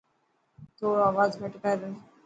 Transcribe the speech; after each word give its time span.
ٿوڙو 0.77 1.01
آواز 1.11 1.31
گهٽ 1.41 1.53
ڪر. 1.63 1.77